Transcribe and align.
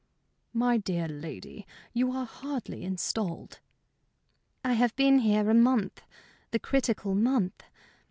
"My 0.55 0.77
dear 0.79 1.07
lady, 1.07 1.67
you 1.93 2.11
are 2.11 2.25
hardly 2.25 2.81
installed." 2.83 3.59
"I 4.65 4.73
have 4.73 4.95
been 4.95 5.19
here 5.19 5.47
a 5.47 5.53
month 5.53 6.01
the 6.49 6.57
critical 6.57 7.13
month. 7.13 7.61